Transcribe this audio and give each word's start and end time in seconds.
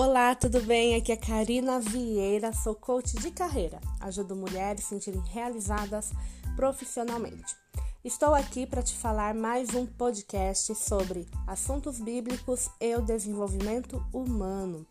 Olá, 0.00 0.32
tudo 0.32 0.60
bem? 0.60 0.94
Aqui 0.94 1.10
é 1.10 1.16
Karina 1.16 1.80
Vieira, 1.80 2.52
sou 2.52 2.72
coach 2.72 3.16
de 3.16 3.32
carreira. 3.32 3.80
Ajudo 3.98 4.36
mulheres 4.36 4.82
a 4.82 4.84
se 4.84 4.88
sentirem 4.90 5.20
realizadas 5.32 6.12
profissionalmente. 6.54 7.56
Estou 8.04 8.32
aqui 8.32 8.64
para 8.64 8.80
te 8.80 8.94
falar 8.94 9.34
mais 9.34 9.74
um 9.74 9.84
podcast 9.84 10.72
sobre 10.76 11.26
assuntos 11.48 11.98
bíblicos 11.98 12.70
e 12.80 12.94
o 12.94 13.02
desenvolvimento 13.02 14.00
humano. 14.12 14.86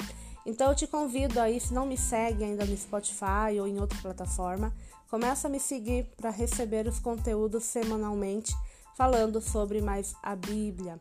Então 0.45 0.71
eu 0.71 0.75
te 0.75 0.85
convido 0.85 1.39
aí, 1.39 1.58
se 1.58 1.73
não 1.73 1.85
me 1.85 1.98
segue 1.98 2.44
ainda 2.44 2.66
no 2.66 2.76
Spotify 2.76 3.58
ou 3.62 3.66
em 3.66 3.80
outra 3.80 3.98
plataforma, 4.02 4.76
começa 5.09 5.48
a 5.48 5.49
me 5.49 5.58
seguir 5.62 6.03
para 6.17 6.31
receber 6.31 6.85
os 6.85 6.99
conteúdos 6.99 7.63
semanalmente 7.63 8.53
falando 8.98 9.39
sobre 9.39 9.80
mais 9.80 10.13
a 10.21 10.35
Bíblia. 10.35 10.99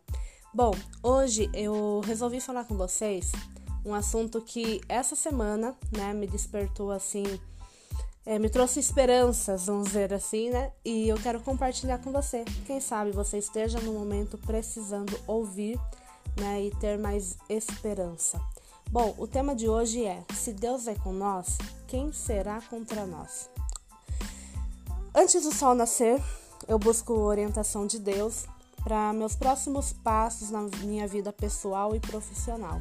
Bom, 0.55 0.71
hoje 1.03 1.51
eu 1.53 2.01
resolvi 2.07 2.41
falar 2.41 2.67
com 2.67 2.77
vocês 2.77 3.33
um 3.87 3.95
assunto 3.95 4.41
que 4.41 4.81
essa 4.89 5.15
semana, 5.15 5.75
né, 5.97 6.13
me 6.13 6.27
despertou 6.27 6.91
assim, 6.91 7.25
é, 8.27 8.37
me 8.37 8.51
trouxe 8.51 8.81
esperanças, 8.81 9.67
vamos 9.67 9.87
dizer 9.87 10.13
assim, 10.13 10.51
né? 10.51 10.73
E 10.85 11.09
eu 11.09 11.17
quero 11.17 11.41
compartilhar 11.41 11.99
com 11.99 12.11
você. 12.11 12.45
Quem 12.67 12.81
sabe 12.81 13.13
você 13.13 13.39
esteja 13.39 13.79
no 13.79 13.93
momento 13.93 14.37
precisando 14.39 15.17
ouvir, 15.29 15.79
né, 16.37 16.65
e 16.65 16.71
ter 16.77 16.99
mais 16.99 17.39
esperança. 17.49 18.41
Bom, 18.91 19.15
o 19.17 19.27
tema 19.29 19.55
de 19.55 19.69
hoje 19.69 20.05
é: 20.05 20.25
se 20.35 20.53
Deus 20.53 20.89
é 20.89 20.97
com 20.97 21.13
nós, 21.13 21.57
quem 21.87 22.13
será 22.13 22.61
contra 22.63 23.07
nós? 23.07 23.49
Antes 25.15 25.45
do 25.45 25.55
sol 25.55 25.77
nascer, 25.77 26.21
eu 26.67 26.79
busco 26.79 27.13
orientação 27.13 27.87
de 27.87 28.01
Deus 28.01 28.47
para 28.83 29.13
meus 29.13 29.37
próximos 29.37 29.93
passos 29.93 30.51
na 30.51 30.63
minha 30.83 31.07
vida 31.07 31.33
pessoal 31.33 31.95
e 31.95 32.01
profissional. 32.01 32.81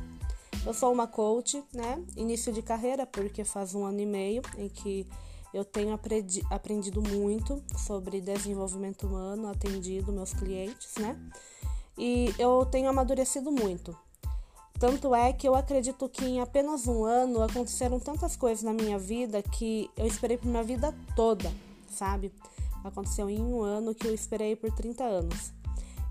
Eu 0.65 0.73
sou 0.73 0.91
uma 0.91 1.05
coach, 1.05 1.63
né? 1.71 2.03
Início 2.17 2.51
de 2.51 2.61
carreira, 2.63 3.05
porque 3.05 3.43
faz 3.43 3.75
um 3.75 3.85
ano 3.85 3.99
e 3.99 4.05
meio 4.05 4.41
em 4.57 4.67
que 4.67 5.07
eu 5.53 5.63
tenho 5.63 5.93
aprendi, 5.93 6.43
aprendido 6.49 7.01
muito 7.01 7.63
sobre 7.77 8.19
desenvolvimento 8.19 9.05
humano, 9.05 9.47
atendido 9.47 10.11
meus 10.11 10.33
clientes, 10.33 10.95
né? 10.99 11.15
E 11.95 12.33
eu 12.39 12.65
tenho 12.65 12.89
amadurecido 12.89 13.51
muito. 13.51 13.95
Tanto 14.79 15.13
é 15.13 15.31
que 15.31 15.47
eu 15.47 15.55
acredito 15.55 16.09
que 16.09 16.25
em 16.25 16.41
apenas 16.41 16.87
um 16.87 17.05
ano 17.05 17.43
aconteceram 17.43 17.99
tantas 17.99 18.35
coisas 18.35 18.63
na 18.63 18.73
minha 18.73 18.97
vida 18.97 19.41
que 19.43 19.89
eu 19.95 20.07
esperei 20.07 20.35
por 20.35 20.47
minha 20.47 20.63
vida 20.63 20.93
toda, 21.15 21.49
sabe? 21.89 22.33
Aconteceu 22.83 23.29
em 23.29 23.39
um 23.39 23.61
ano 23.61 23.93
que 23.93 24.07
eu 24.07 24.13
esperei 24.13 24.55
por 24.55 24.71
30 24.71 25.03
anos. 25.03 25.53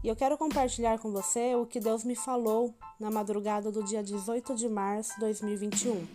E 0.05 0.09
eu 0.09 0.15
quero 0.15 0.37
compartilhar 0.37 0.99
com 0.99 1.11
você 1.11 1.55
o 1.55 1.65
que 1.65 1.81
Deus 1.81 2.05
me 2.05 2.15
falou 2.15 2.75
na 3.01 3.11
madrugada 3.11 3.73
do 3.73 3.83
dia 3.83 4.03
18 4.03 4.55
de 4.55 4.69
março 4.69 5.15
de 5.15 5.21
2021. 5.21 6.07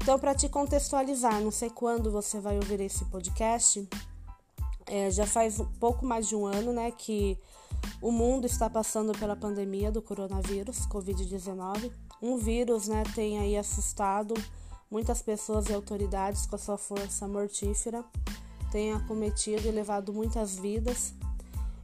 Então, 0.00 0.16
para 0.20 0.36
te 0.36 0.48
contextualizar, 0.48 1.40
não 1.40 1.50
sei 1.50 1.68
quando 1.68 2.12
você 2.12 2.38
vai 2.38 2.54
ouvir 2.54 2.80
esse 2.80 3.04
podcast, 3.06 3.88
é, 4.86 5.10
já 5.10 5.26
faz 5.26 5.60
pouco 5.80 6.06
mais 6.06 6.28
de 6.28 6.36
um 6.36 6.46
ano, 6.46 6.72
né, 6.72 6.92
que 6.92 7.36
o 8.00 8.12
mundo 8.12 8.46
está 8.46 8.70
passando 8.70 9.12
pela 9.18 9.34
pandemia 9.34 9.90
do 9.90 10.00
coronavírus, 10.00 10.86
Covid-19. 10.86 11.90
Um 12.22 12.36
vírus, 12.36 12.86
né, 12.86 13.02
tem 13.16 13.40
aí 13.40 13.56
assustado 13.56 14.32
muitas 14.88 15.20
pessoas 15.20 15.68
e 15.68 15.74
autoridades 15.74 16.46
com 16.46 16.54
a 16.54 16.58
sua 16.58 16.78
força 16.78 17.26
mortífera, 17.26 18.04
tem 18.70 18.92
acometido 18.92 19.66
e 19.66 19.72
levado 19.72 20.12
muitas 20.12 20.56
vidas 20.56 21.12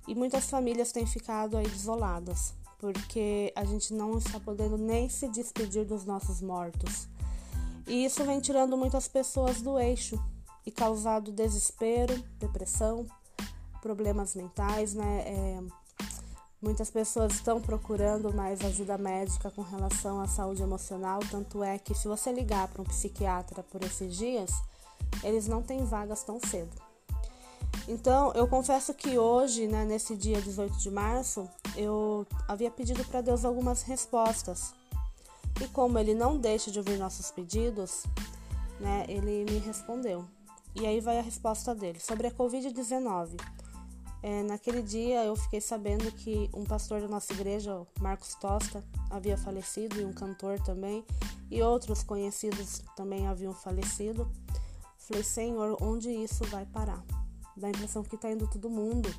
e 0.08 0.14
muitas 0.14 0.48
famílias 0.48 0.90
têm 0.90 1.04
ficado 1.04 1.58
aí 1.58 1.66
isoladas, 1.66 2.54
porque 2.78 3.52
a 3.54 3.62
gente 3.62 3.92
não 3.92 4.16
está 4.16 4.40
podendo 4.40 4.78
nem 4.78 5.06
se 5.10 5.28
despedir 5.28 5.84
dos 5.84 6.06
nossos 6.06 6.40
mortos. 6.40 7.06
E 7.86 8.06
isso 8.06 8.24
vem 8.24 8.40
tirando 8.40 8.74
muitas 8.74 9.06
pessoas 9.06 9.60
do 9.60 9.78
eixo 9.78 10.18
e 10.64 10.70
causado 10.70 11.30
desespero, 11.30 12.16
depressão, 12.38 13.06
problemas 13.82 14.34
mentais, 14.34 14.94
né? 14.94 15.24
É, 15.26 15.62
muitas 16.60 16.90
pessoas 16.90 17.34
estão 17.34 17.60
procurando 17.60 18.32
mais 18.32 18.62
ajuda 18.62 18.96
médica 18.96 19.50
com 19.50 19.62
relação 19.62 20.22
à 20.22 20.26
saúde 20.26 20.62
emocional, 20.62 21.20
tanto 21.30 21.62
é 21.62 21.78
que 21.78 21.94
se 21.94 22.08
você 22.08 22.32
ligar 22.32 22.68
para 22.68 22.80
um 22.80 22.86
psiquiatra 22.86 23.62
por 23.62 23.84
esses 23.84 24.16
dias, 24.16 24.50
eles 25.22 25.46
não 25.46 25.62
têm 25.62 25.84
vagas 25.84 26.22
tão 26.22 26.40
cedo. 26.40 26.87
Então, 27.88 28.32
eu 28.34 28.46
confesso 28.46 28.92
que 28.92 29.16
hoje, 29.16 29.66
né, 29.66 29.82
nesse 29.82 30.14
dia 30.14 30.42
18 30.42 30.76
de 30.76 30.90
março, 30.90 31.48
eu 31.74 32.26
havia 32.46 32.70
pedido 32.70 33.02
para 33.06 33.22
Deus 33.22 33.46
algumas 33.46 33.80
respostas. 33.80 34.74
E 35.58 35.66
como 35.68 35.98
ele 35.98 36.14
não 36.14 36.36
deixa 36.36 36.70
de 36.70 36.78
ouvir 36.78 36.98
nossos 36.98 37.30
pedidos, 37.30 38.04
né, 38.78 39.06
ele 39.08 39.50
me 39.50 39.58
respondeu. 39.58 40.26
E 40.74 40.86
aí 40.86 41.00
vai 41.00 41.18
a 41.18 41.22
resposta 41.22 41.74
dele 41.74 41.98
sobre 41.98 42.26
a 42.26 42.30
Covid-19. 42.30 43.40
É, 44.22 44.42
naquele 44.42 44.82
dia 44.82 45.24
eu 45.24 45.34
fiquei 45.34 45.60
sabendo 45.60 46.12
que 46.12 46.50
um 46.52 46.64
pastor 46.64 47.00
da 47.00 47.08
nossa 47.08 47.32
igreja, 47.32 47.86
Marcos 48.00 48.34
Tosta, 48.34 48.84
havia 49.08 49.38
falecido 49.38 49.98
e 49.98 50.04
um 50.04 50.12
cantor 50.12 50.60
também, 50.60 51.02
e 51.50 51.62
outros 51.62 52.02
conhecidos 52.02 52.82
também 52.94 53.26
haviam 53.26 53.54
falecido. 53.54 54.30
Falei, 54.98 55.22
Senhor, 55.22 55.78
onde 55.80 56.10
isso 56.10 56.44
vai 56.44 56.66
parar? 56.66 57.02
Dá 57.58 57.66
a 57.66 57.70
impressão 57.70 58.02
que 58.02 58.16
tá 58.16 58.30
indo 58.30 58.48
todo 58.48 58.70
mundo. 58.70 59.12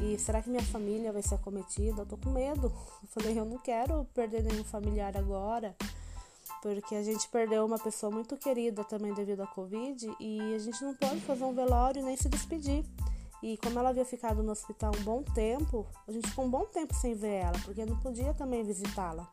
E 0.00 0.18
será 0.18 0.40
que 0.42 0.48
minha 0.48 0.62
família 0.62 1.12
vai 1.12 1.22
ser 1.22 1.34
acometida? 1.34 2.02
Eu 2.02 2.06
tô 2.06 2.16
com 2.16 2.30
medo. 2.30 2.72
Eu 3.02 3.08
falei, 3.08 3.38
eu 3.38 3.44
não 3.44 3.58
quero 3.58 4.06
perder 4.14 4.42
nenhum 4.42 4.64
familiar 4.64 5.14
agora, 5.16 5.76
porque 6.62 6.94
a 6.94 7.02
gente 7.02 7.28
perdeu 7.28 7.66
uma 7.66 7.78
pessoa 7.78 8.10
muito 8.10 8.36
querida 8.36 8.84
também 8.84 9.12
devido 9.12 9.42
à 9.42 9.46
Covid 9.46 10.10
e 10.18 10.54
a 10.54 10.58
gente 10.58 10.82
não 10.82 10.94
pode 10.94 11.20
fazer 11.20 11.44
um 11.44 11.52
velório 11.52 12.02
nem 12.02 12.16
se 12.16 12.28
despedir. 12.28 12.84
E 13.42 13.58
como 13.58 13.78
ela 13.78 13.90
havia 13.90 14.04
ficado 14.04 14.42
no 14.42 14.52
hospital 14.52 14.92
um 14.96 15.02
bom 15.02 15.22
tempo, 15.22 15.84
a 16.06 16.12
gente 16.12 16.28
ficou 16.28 16.44
um 16.44 16.50
bom 16.50 16.64
tempo 16.64 16.94
sem 16.94 17.12
ver 17.14 17.42
ela, 17.42 17.58
porque 17.64 17.84
não 17.84 17.98
podia 17.98 18.32
também 18.32 18.62
visitá-la. 18.62 19.28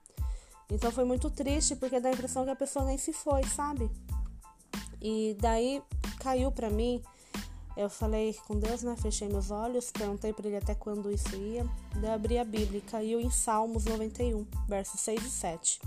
Então 0.70 0.92
foi 0.92 1.06
muito 1.06 1.30
triste, 1.30 1.76
porque 1.76 2.00
dá 2.00 2.10
a 2.10 2.12
impressão 2.12 2.44
que 2.44 2.50
a 2.50 2.56
pessoa 2.56 2.86
nem 2.86 2.98
se 2.98 3.14
foi, 3.14 3.44
sabe? 3.44 3.90
E 5.02 5.38
daí 5.40 5.82
caiu 6.20 6.52
para 6.52 6.70
mim 6.70 7.02
eu 7.78 7.90
falei 7.90 8.36
com 8.48 8.60
Deus, 8.60 8.84
né? 8.84 8.96
Fechei 8.98 9.28
meus 9.30 9.52
olhos, 9.52 9.92
perguntei 9.92 10.34
para 10.34 10.48
ele 10.48 10.58
até 10.58 10.76
quando 10.76 11.12
isso 11.12 11.36
ia. 11.36 11.66
Daí 11.96 12.12
abri 12.12 12.38
a 12.38 12.44
Bíblia 12.44 12.80
e 12.80 12.90
caiu 12.90 13.20
em 13.20 13.30
Salmos 13.30 13.86
91, 13.86 14.46
versos 14.68 15.00
6 15.02 15.26
e 15.26 15.30
7. 15.30 15.82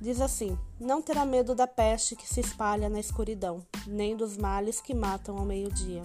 Diz 0.00 0.20
assim: 0.20 0.58
Não 0.80 1.00
terá 1.00 1.24
medo 1.24 1.54
da 1.54 1.66
peste 1.66 2.16
que 2.16 2.28
se 2.28 2.40
espalha 2.40 2.88
na 2.88 2.98
escuridão, 2.98 3.64
nem 3.86 4.16
dos 4.16 4.36
males 4.36 4.80
que 4.80 4.94
matam 4.94 5.38
ao 5.38 5.44
meio-dia. 5.44 6.02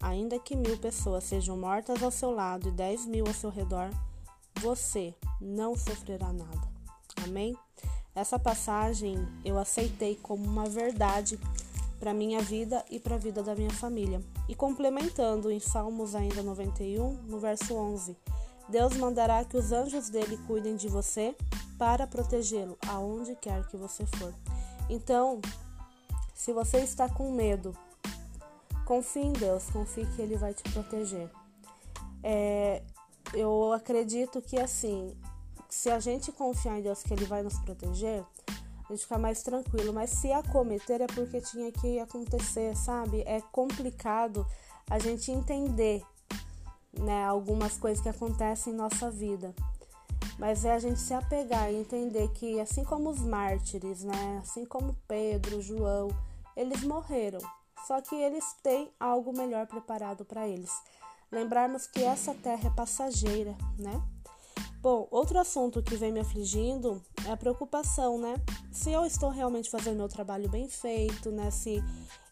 Ainda 0.00 0.38
que 0.38 0.54
mil 0.54 0.76
pessoas 0.78 1.24
sejam 1.24 1.56
mortas 1.56 2.02
ao 2.02 2.10
seu 2.10 2.30
lado 2.30 2.68
e 2.68 2.72
dez 2.72 3.06
mil 3.06 3.26
ao 3.26 3.34
seu 3.34 3.50
redor, 3.50 3.90
você 4.60 5.14
não 5.40 5.74
sofrerá 5.76 6.32
nada. 6.32 6.68
Amém? 7.24 7.56
Essa 8.14 8.38
passagem 8.38 9.26
eu 9.44 9.58
aceitei 9.58 10.14
como 10.22 10.44
uma 10.44 10.66
verdade 10.66 11.38
para 12.04 12.12
minha 12.12 12.42
vida 12.42 12.84
e 12.90 13.00
para 13.00 13.14
a 13.14 13.18
vida 13.18 13.42
da 13.42 13.54
minha 13.54 13.70
família. 13.70 14.20
E 14.46 14.54
complementando 14.54 15.50
em 15.50 15.58
Salmos 15.58 16.14
ainda 16.14 16.42
91, 16.42 17.14
no 17.22 17.38
verso 17.38 17.74
11, 17.74 18.14
Deus 18.68 18.94
mandará 18.98 19.42
que 19.42 19.56
os 19.56 19.72
anjos 19.72 20.10
dele 20.10 20.36
cuidem 20.46 20.76
de 20.76 20.86
você 20.86 21.34
para 21.78 22.06
protegê-lo 22.06 22.76
aonde 22.88 23.34
quer 23.36 23.66
que 23.68 23.78
você 23.78 24.04
for. 24.04 24.34
Então, 24.90 25.40
se 26.34 26.52
você 26.52 26.80
está 26.80 27.08
com 27.08 27.32
medo, 27.32 27.74
confie 28.84 29.22
em 29.22 29.32
Deus, 29.32 29.70
confie 29.70 30.04
que 30.14 30.20
Ele 30.20 30.36
vai 30.36 30.52
te 30.52 30.62
proteger. 30.74 31.30
É, 32.22 32.82
eu 33.32 33.72
acredito 33.72 34.42
que 34.42 34.60
assim, 34.60 35.16
se 35.70 35.88
a 35.88 35.98
gente 35.98 36.30
confiar 36.32 36.78
em 36.78 36.82
Deus 36.82 37.02
que 37.02 37.14
Ele 37.14 37.24
vai 37.24 37.42
nos 37.42 37.58
proteger, 37.60 38.22
a 38.88 38.92
gente 38.92 39.02
fica 39.02 39.18
mais 39.18 39.42
tranquilo. 39.42 39.92
Mas 39.92 40.10
se 40.10 40.32
acometer 40.32 41.00
é 41.00 41.06
porque 41.06 41.40
tinha 41.40 41.70
que 41.72 41.98
acontecer, 41.98 42.76
sabe? 42.76 43.22
É 43.22 43.40
complicado 43.52 44.46
a 44.88 44.98
gente 44.98 45.30
entender, 45.30 46.02
né, 46.98 47.24
algumas 47.24 47.78
coisas 47.78 48.02
que 48.02 48.08
acontecem 48.08 48.72
em 48.72 48.76
nossa 48.76 49.10
vida. 49.10 49.54
Mas 50.38 50.64
é 50.64 50.72
a 50.72 50.78
gente 50.78 51.00
se 51.00 51.14
apegar 51.14 51.70
e 51.70 51.76
entender 51.76 52.28
que 52.32 52.60
assim 52.60 52.84
como 52.84 53.10
os 53.10 53.20
mártires, 53.20 54.02
né, 54.02 54.40
assim 54.42 54.64
como 54.64 54.96
Pedro, 55.06 55.62
João, 55.62 56.08
eles 56.56 56.82
morreram. 56.82 57.40
Só 57.86 58.00
que 58.00 58.14
eles 58.14 58.44
têm 58.62 58.90
algo 58.98 59.36
melhor 59.36 59.66
preparado 59.66 60.24
para 60.24 60.48
eles. 60.48 60.70
Lembrarmos 61.30 61.86
que 61.86 62.02
essa 62.02 62.34
terra 62.34 62.68
é 62.68 62.70
passageira, 62.70 63.56
né? 63.78 64.02
Bom, 64.84 65.08
outro 65.10 65.38
assunto 65.38 65.82
que 65.82 65.96
vem 65.96 66.12
me 66.12 66.20
afligindo 66.20 67.02
é 67.26 67.30
a 67.30 67.36
preocupação, 67.38 68.18
né? 68.18 68.34
Se 68.70 68.92
eu 68.92 69.06
estou 69.06 69.30
realmente 69.30 69.70
fazendo 69.70 69.96
meu 69.96 70.08
trabalho 70.10 70.46
bem 70.46 70.68
feito, 70.68 71.30
né? 71.30 71.50
Se 71.50 71.82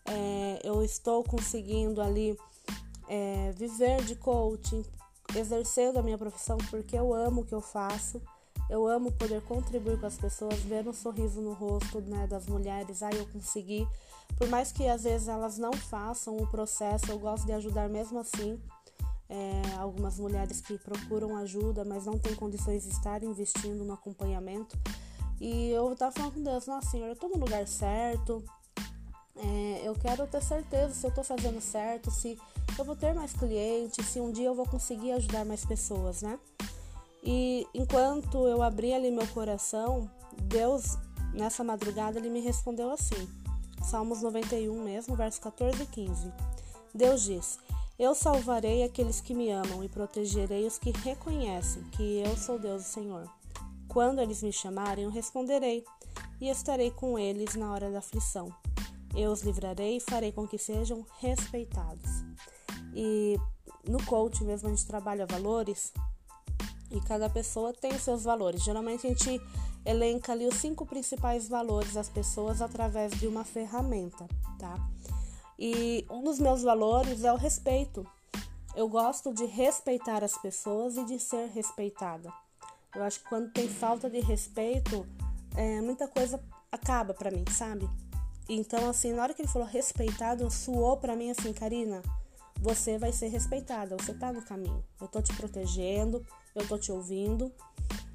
é, 0.04 0.60
eu 0.62 0.84
estou 0.84 1.24
conseguindo 1.24 2.02
ali 2.02 2.36
é, 3.08 3.52
viver 3.56 4.04
de 4.04 4.14
coaching, 4.16 4.84
exercendo 5.34 5.96
a 5.96 6.02
minha 6.02 6.18
profissão 6.18 6.58
porque 6.68 6.94
eu 6.94 7.14
amo 7.14 7.40
o 7.40 7.44
que 7.46 7.54
eu 7.54 7.62
faço, 7.62 8.20
Eu 8.68 8.86
amo 8.86 9.10
poder 9.12 9.40
contribuir 9.44 9.98
com 9.98 10.06
as 10.06 10.18
pessoas, 10.18 10.58
ver 10.60 10.86
um 10.86 10.92
sorriso 10.92 11.40
no 11.40 11.54
rosto 11.54 12.02
né, 12.02 12.26
das 12.26 12.46
mulheres. 12.46 13.02
Ai, 13.02 13.12
eu 13.18 13.26
consegui. 13.28 13.88
Por 14.36 14.48
mais 14.48 14.70
que 14.70 14.86
às 14.86 15.04
vezes 15.04 15.26
elas 15.26 15.56
não 15.56 15.72
façam 15.72 16.36
o 16.36 16.46
processo, 16.46 17.10
eu 17.10 17.18
gosto 17.18 17.46
de 17.46 17.52
ajudar 17.52 17.88
mesmo 17.88 18.18
assim. 18.18 18.60
É, 19.34 19.76
algumas 19.78 20.18
mulheres 20.18 20.60
que 20.60 20.76
procuram 20.76 21.34
ajuda, 21.38 21.86
mas 21.86 22.04
não 22.04 22.18
têm 22.18 22.34
condições 22.34 22.82
de 22.82 22.90
estar 22.90 23.22
investindo 23.22 23.82
no 23.82 23.94
acompanhamento. 23.94 24.78
E 25.40 25.70
eu 25.70 25.96
tava 25.96 26.12
falando 26.12 26.34
com 26.34 26.42
Deus, 26.42 26.66
nossa 26.66 26.90
senhora, 26.90 27.12
eu 27.12 27.16
tô 27.16 27.28
no 27.28 27.38
lugar 27.38 27.66
certo. 27.66 28.44
É, 29.34 29.80
eu 29.84 29.94
quero 29.94 30.26
ter 30.26 30.42
certeza 30.42 30.92
se 30.92 31.06
eu 31.06 31.14
tô 31.14 31.24
fazendo 31.24 31.62
certo, 31.62 32.10
se 32.10 32.38
eu 32.78 32.84
vou 32.84 32.94
ter 32.94 33.14
mais 33.14 33.32
clientes, 33.32 34.06
se 34.06 34.20
um 34.20 34.30
dia 34.30 34.48
eu 34.48 34.54
vou 34.54 34.66
conseguir 34.66 35.12
ajudar 35.12 35.46
mais 35.46 35.64
pessoas, 35.64 36.20
né? 36.20 36.38
E 37.24 37.66
enquanto 37.72 38.46
eu 38.46 38.62
abri 38.62 38.92
ali 38.92 39.10
meu 39.10 39.26
coração, 39.28 40.10
Deus, 40.42 40.98
nessa 41.32 41.64
madrugada, 41.64 42.18
ele 42.18 42.28
me 42.28 42.40
respondeu 42.40 42.90
assim. 42.90 43.28
Salmos 43.82 44.20
91 44.20 44.84
mesmo, 44.84 45.16
verso 45.16 45.40
14 45.40 45.82
e 45.82 45.86
15. 45.86 46.32
Deus 46.94 47.22
diz: 47.22 47.58
Eu 47.98 48.14
salvarei 48.14 48.82
aqueles 48.82 49.20
que 49.20 49.34
me 49.34 49.50
amam 49.50 49.84
e 49.84 49.88
protegerei 49.88 50.66
os 50.66 50.78
que 50.78 50.90
reconhecem 50.90 51.82
que 51.90 52.20
eu 52.20 52.36
sou 52.36 52.58
Deus, 52.58 52.82
o 52.82 52.92
Senhor. 52.92 53.30
Quando 53.88 54.20
eles 54.20 54.42
me 54.42 54.52
chamarem, 54.52 55.04
eu 55.04 55.10
responderei 55.10 55.84
e 56.40 56.48
estarei 56.48 56.90
com 56.90 57.18
eles 57.18 57.54
na 57.54 57.70
hora 57.72 57.90
da 57.90 57.98
aflição. 57.98 58.52
Eu 59.14 59.30
os 59.30 59.42
livrarei 59.42 59.98
e 59.98 60.00
farei 60.00 60.32
com 60.32 60.48
que 60.48 60.58
sejam 60.58 61.06
respeitados. 61.20 62.10
E 62.94 63.38
no 63.86 64.02
coach 64.04 64.42
mesmo 64.42 64.68
a 64.68 64.70
gente 64.70 64.86
trabalha 64.86 65.26
valores, 65.26 65.92
e 66.92 67.00
cada 67.00 67.28
pessoa 67.28 67.72
tem 67.72 67.92
os 67.94 68.02
seus 68.02 68.24
valores. 68.24 68.62
Geralmente 68.62 69.06
a 69.06 69.10
gente 69.10 69.40
elenca 69.84 70.32
ali 70.32 70.46
os 70.46 70.54
cinco 70.56 70.84
principais 70.86 71.48
valores 71.48 71.94
das 71.94 72.08
pessoas 72.08 72.60
através 72.60 73.12
de 73.12 73.26
uma 73.26 73.44
ferramenta, 73.44 74.28
tá? 74.58 74.76
E 75.64 76.04
um 76.10 76.24
dos 76.24 76.40
meus 76.40 76.64
valores 76.64 77.22
é 77.22 77.32
o 77.32 77.36
respeito. 77.36 78.04
Eu 78.74 78.88
gosto 78.88 79.32
de 79.32 79.44
respeitar 79.44 80.24
as 80.24 80.36
pessoas 80.36 80.96
e 80.96 81.04
de 81.04 81.20
ser 81.20 81.50
respeitada. 81.50 82.32
Eu 82.92 83.04
acho 83.04 83.20
que 83.20 83.28
quando 83.28 83.52
tem 83.52 83.68
falta 83.68 84.10
de 84.10 84.18
respeito, 84.18 85.06
é, 85.56 85.80
muita 85.80 86.08
coisa 86.08 86.42
acaba 86.72 87.14
para 87.14 87.30
mim, 87.30 87.44
sabe? 87.48 87.88
Então, 88.48 88.90
assim, 88.90 89.12
na 89.12 89.22
hora 89.22 89.32
que 89.32 89.42
ele 89.42 89.48
falou 89.48 89.68
respeitado, 89.68 90.50
suou 90.50 90.96
para 90.96 91.14
mim 91.14 91.30
assim, 91.30 91.52
Karina, 91.52 92.02
você 92.58 92.98
vai 92.98 93.12
ser 93.12 93.28
respeitada, 93.28 93.96
você 93.96 94.12
tá 94.14 94.32
no 94.32 94.42
caminho. 94.42 94.84
Eu 95.00 95.06
tô 95.06 95.22
te 95.22 95.32
protegendo, 95.32 96.26
eu 96.56 96.66
tô 96.66 96.76
te 96.76 96.90
ouvindo 96.90 97.52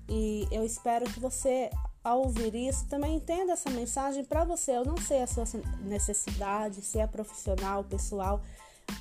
e 0.10 0.46
eu 0.52 0.66
espero 0.66 1.06
que 1.06 1.18
você, 1.22 1.70
ao 2.08 2.22
ouvir 2.22 2.56
isso, 2.56 2.86
também 2.88 3.16
entenda 3.16 3.54
essa 3.54 3.70
mensagem 3.70 4.24
para 4.24 4.46
você. 4.46 4.72
Eu 4.72 4.86
não 4.86 4.98
sei 4.98 5.22
a 5.22 5.28
sua 5.28 5.44
necessidade, 5.82 6.82
se 6.82 7.00
é 7.00 7.06
profissional, 7.06 7.84
pessoal, 7.84 8.42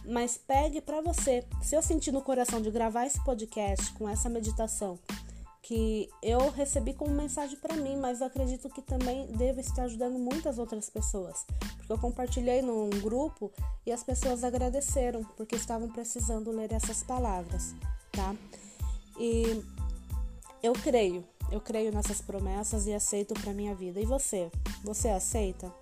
mas 0.05 0.37
pegue 0.37 0.81
para 0.81 1.01
você. 1.01 1.45
Se 1.63 1.77
eu 1.77 1.83
sentir 1.83 2.13
no 2.13 2.21
coração 2.21 2.61
de 2.61 2.71
gravar 2.71 3.07
esse 3.07 3.23
podcast 3.25 3.93
com 3.93 4.09
essa 4.09 4.29
meditação, 4.29 4.99
que 5.63 6.09
eu 6.23 6.51
recebi 6.51 6.95
como 6.95 7.13
mensagem 7.13 7.57
para 7.59 7.77
mim, 7.77 7.97
mas 7.97 8.21
eu 8.21 8.27
acredito 8.29 8.69
que 8.69 8.83
também 8.83 9.27
devo 9.27 9.61
estar 9.61 9.83
ajudando 9.85 10.19
muitas 10.19 10.59
outras 10.59 10.89
pessoas, 10.89 11.45
porque 11.77 11.93
eu 11.93 11.99
compartilhei 11.99 12.63
num 12.63 12.89
grupo 12.91 13.53
e 13.85 13.91
as 13.91 14.03
pessoas 14.05 14.45
agradeceram 14.45 15.25
porque 15.37 15.57
estavam 15.57 15.89
precisando 15.89 16.53
ler 16.53 16.73
essas 16.73 17.03
palavras, 17.03 17.75
tá? 18.13 18.35
E 19.19 19.61
eu 20.63 20.73
creio, 20.73 21.25
eu 21.51 21.61
creio 21.61 21.93
nessas 21.93 22.21
promessas 22.21 22.87
e 22.87 22.93
aceito 22.93 23.35
para 23.35 23.53
minha 23.53 23.75
vida. 23.75 24.01
E 24.01 24.05
você? 24.05 24.51
Você 24.85 25.09
aceita? 25.09 25.73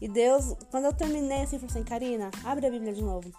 E 0.00 0.08
Deus, 0.08 0.54
quando 0.70 0.86
eu 0.86 0.92
terminei 0.92 1.42
assim, 1.42 1.58
falou 1.58 1.70
assim: 1.70 1.84
Karina, 1.84 2.30
abre 2.44 2.66
a 2.66 2.70
Bíblia 2.70 2.92
de 2.92 3.02
novo. 3.02 3.32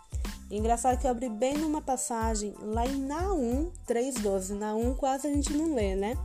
E 0.49 0.57
engraçado 0.57 0.99
que 0.99 1.07
eu 1.07 1.11
abri 1.11 1.29
bem 1.29 1.57
numa 1.57 1.81
passagem 1.81 2.53
lá 2.61 2.85
em 2.85 2.95
Naum 2.95 3.71
3,12. 3.87 4.51
Naum 4.55 4.93
quase 4.93 5.27
a 5.27 5.33
gente 5.33 5.53
não 5.53 5.73
lê, 5.73 5.95
né? 5.95 6.15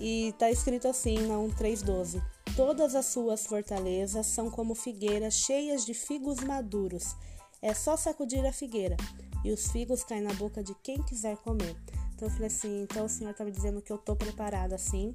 E 0.00 0.34
tá 0.38 0.50
escrito 0.50 0.88
assim, 0.88 1.18
Naum 1.26 1.48
3,12. 1.48 2.22
Todas 2.56 2.94
as 2.94 3.06
suas 3.06 3.46
fortalezas 3.46 4.26
são 4.26 4.50
como 4.50 4.74
figueiras 4.74 5.34
cheias 5.34 5.86
de 5.86 5.94
figos 5.94 6.40
maduros. 6.40 7.16
É 7.62 7.72
só 7.72 7.96
sacudir 7.96 8.44
a 8.44 8.52
figueira 8.52 8.96
e 9.44 9.52
os 9.52 9.70
figos 9.70 10.04
caem 10.04 10.22
na 10.22 10.34
boca 10.34 10.62
de 10.62 10.74
quem 10.82 11.02
quiser 11.02 11.36
comer. 11.38 11.76
Então 12.22 12.30
eu 12.30 12.34
falei 12.34 12.46
assim, 12.46 12.82
então 12.82 13.06
o 13.06 13.08
Senhor 13.08 13.34
tá 13.34 13.44
me 13.44 13.50
dizendo 13.50 13.82
que 13.82 13.92
eu 13.92 13.98
tô 13.98 14.14
preparada 14.14 14.76
assim, 14.76 15.12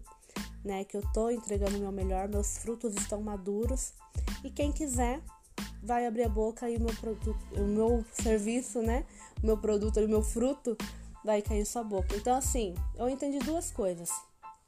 né? 0.61 0.83
Que 0.83 0.97
eu 0.97 1.01
tô 1.13 1.29
entregando 1.29 1.77
o 1.77 1.79
meu 1.79 1.89
melhor, 1.89 2.27
meus 2.27 2.57
frutos 2.57 2.93
estão 2.97 3.21
maduros. 3.21 3.93
E 4.43 4.51
quem 4.51 4.73
quiser 4.73 5.21
vai 5.81 6.05
abrir 6.05 6.23
a 6.23 6.29
boca 6.29 6.69
e 6.69 6.75
o 6.75 6.81
meu 6.81 6.93
produto, 6.95 7.39
o 7.53 7.63
meu 7.63 8.03
serviço, 8.11 8.81
né? 8.81 9.05
O 9.41 9.45
meu 9.45 9.57
produto, 9.57 10.01
o 10.01 10.09
meu 10.09 10.21
fruto 10.21 10.75
vai 11.23 11.41
cair 11.41 11.61
em 11.61 11.65
sua 11.65 11.81
boca. 11.81 12.13
Então 12.13 12.35
assim, 12.35 12.75
eu 12.97 13.07
entendi 13.07 13.39
duas 13.39 13.71
coisas. 13.71 14.09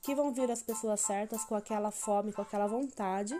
Que 0.02 0.16
vão 0.16 0.32
vir 0.32 0.50
as 0.50 0.62
pessoas 0.62 1.02
certas 1.02 1.44
com 1.44 1.56
aquela 1.56 1.92
fome, 1.92 2.32
com 2.32 2.42
aquela 2.42 2.68
vontade 2.68 3.38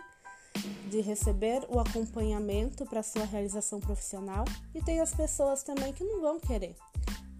de 0.90 1.00
receber 1.00 1.64
o 1.70 1.80
acompanhamento 1.80 2.84
para 2.84 3.02
sua 3.02 3.24
realização 3.24 3.80
profissional 3.80 4.44
e 4.74 4.82
tem 4.82 5.00
as 5.00 5.14
pessoas 5.14 5.62
também 5.62 5.90
que 5.90 6.04
não 6.04 6.20
vão 6.20 6.38
querer 6.38 6.76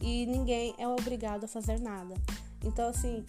e 0.01 0.27
ninguém 0.27 0.75
é 0.79 0.89
obrigado 0.89 1.45
a 1.45 1.49
fazer 1.49 1.79
nada. 1.79 2.15
Então, 2.65 2.89
assim, 2.89 3.25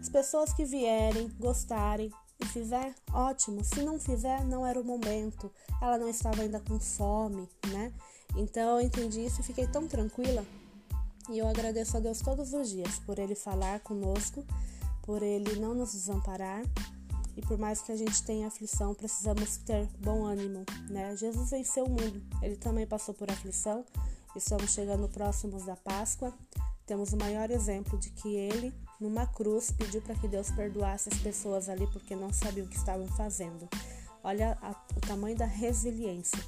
as 0.00 0.08
pessoas 0.08 0.52
que 0.52 0.64
vierem, 0.64 1.28
gostarem 1.38 2.10
e 2.40 2.46
fizer, 2.46 2.94
ótimo. 3.12 3.64
Se 3.64 3.82
não 3.82 3.98
fizer, 3.98 4.44
não 4.44 4.66
era 4.66 4.80
o 4.80 4.84
momento. 4.84 5.50
Ela 5.80 5.98
não 5.98 6.08
estava 6.08 6.42
ainda 6.42 6.60
com 6.60 6.78
fome, 6.78 7.48
né? 7.68 7.92
Então, 8.36 8.78
eu 8.78 8.86
entendi 8.86 9.24
isso 9.24 9.40
e 9.40 9.44
fiquei 9.44 9.66
tão 9.66 9.86
tranquila. 9.86 10.44
E 11.30 11.38
eu 11.38 11.46
agradeço 11.46 11.96
a 11.96 12.00
Deus 12.00 12.20
todos 12.20 12.52
os 12.52 12.68
dias 12.68 12.98
por 13.00 13.18
Ele 13.18 13.34
falar 13.34 13.80
conosco, 13.80 14.44
por 15.02 15.22
Ele 15.22 15.60
não 15.60 15.74
nos 15.74 15.92
desamparar. 15.92 16.62
E 17.36 17.40
por 17.40 17.56
mais 17.56 17.80
que 17.80 17.90
a 17.90 17.96
gente 17.96 18.22
tenha 18.24 18.48
aflição, 18.48 18.94
precisamos 18.94 19.56
ter 19.56 19.88
bom 20.00 20.24
ânimo, 20.24 20.64
né? 20.90 21.16
Jesus 21.16 21.50
venceu 21.50 21.84
o 21.84 21.88
mundo. 21.88 22.22
Ele 22.42 22.56
também 22.56 22.86
passou 22.86 23.14
por 23.14 23.30
aflição 23.30 23.84
Estamos 24.34 24.72
chegando 24.72 25.08
próximos 25.08 25.64
da 25.64 25.76
Páscoa. 25.76 26.32
Temos 26.86 27.12
o 27.12 27.18
maior 27.18 27.50
exemplo 27.50 27.98
de 27.98 28.10
que 28.10 28.34
ele, 28.34 28.72
numa 28.98 29.26
cruz, 29.26 29.70
pediu 29.70 30.00
para 30.00 30.14
que 30.14 30.26
Deus 30.26 30.50
perdoasse 30.50 31.10
as 31.12 31.18
pessoas 31.18 31.68
ali 31.68 31.86
porque 31.88 32.16
não 32.16 32.32
sabiam 32.32 32.66
o 32.66 32.68
que 32.68 32.76
estavam 32.76 33.06
fazendo. 33.08 33.68
Olha 34.24 34.56
a, 34.62 34.70
o 34.96 35.00
tamanho 35.00 35.36
da 35.36 35.44
resiliência. 35.44 36.42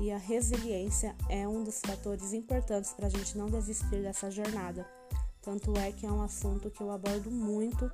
E 0.00 0.10
a 0.10 0.18
resiliência 0.18 1.14
é 1.28 1.46
um 1.46 1.62
dos 1.62 1.80
fatores 1.80 2.32
importantes 2.32 2.92
para 2.92 3.06
a 3.06 3.10
gente 3.10 3.38
não 3.38 3.48
desistir 3.48 4.02
dessa 4.02 4.28
jornada. 4.28 4.84
Tanto 5.40 5.76
é 5.78 5.92
que 5.92 6.04
é 6.04 6.10
um 6.10 6.22
assunto 6.22 6.70
que 6.70 6.80
eu 6.80 6.90
abordo 6.90 7.30
muito 7.30 7.90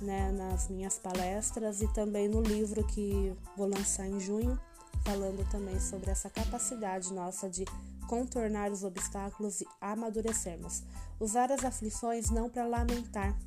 né, 0.00 0.30
nas 0.30 0.68
minhas 0.68 0.96
palestras 0.96 1.82
e 1.82 1.88
também 1.88 2.28
no 2.28 2.40
livro 2.40 2.84
que 2.84 3.34
vou 3.56 3.66
lançar 3.66 4.06
em 4.06 4.20
junho, 4.20 4.60
falando 5.04 5.48
também 5.50 5.80
sobre 5.80 6.10
essa 6.10 6.30
capacidade 6.30 7.12
nossa 7.12 7.48
de 7.48 7.64
contornar 8.10 8.72
os 8.72 8.82
obstáculos 8.82 9.60
e 9.60 9.66
amadurecermos. 9.80 10.82
Usar 11.20 11.52
as 11.52 11.64
aflições 11.64 12.28
não 12.28 12.50
para 12.50 12.66
lamentar, 12.66 13.38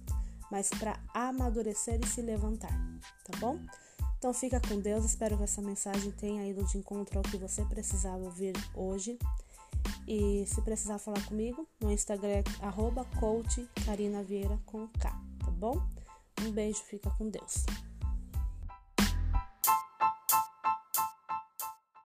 mas 0.49 0.69
para 0.69 0.97
amadurecer 1.13 1.99
e 2.01 2.07
se 2.07 2.21
levantar, 2.21 2.71
tá 3.25 3.37
bom? 3.39 3.59
Então 4.17 4.33
fica 4.33 4.61
com 4.61 4.79
Deus, 4.79 5.03
espero 5.03 5.35
que 5.35 5.43
essa 5.43 5.61
mensagem 5.61 6.11
tenha 6.11 6.47
ido 6.47 6.63
de 6.63 6.77
encontro 6.77 7.17
ao 7.17 7.23
que 7.23 7.35
você 7.35 7.65
precisava 7.65 8.23
ouvir 8.23 8.53
hoje. 8.73 9.19
E 10.07 10.45
se 10.47 10.61
precisar 10.61 10.97
falar 10.97 11.25
comigo, 11.25 11.67
no 11.81 11.91
Instagram 11.91 12.29
é 12.29 12.43
com 14.65 14.87
K, 14.87 15.09
tá 15.39 15.51
bom? 15.51 15.85
Um 16.41 16.51
beijo, 16.51 16.81
fica 16.83 17.09
com 17.17 17.29
Deus. 17.29 17.65